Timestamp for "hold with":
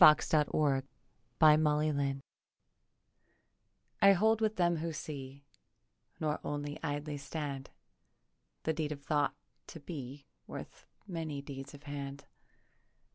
4.13-4.55